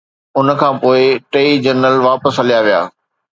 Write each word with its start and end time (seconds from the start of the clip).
ان 0.37 0.47
کان 0.59 0.73
پوءِ 0.81 1.01
ٽيئي 1.31 1.51
جنرل 1.65 1.97
واپس 2.07 2.33
هليا 2.41 2.59
ويا 2.65 2.81